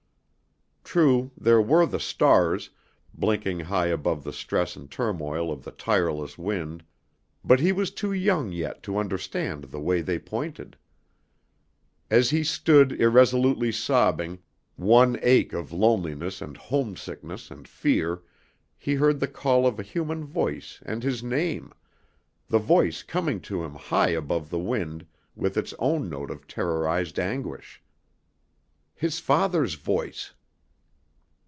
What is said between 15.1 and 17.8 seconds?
ache of loneliness and homesickness and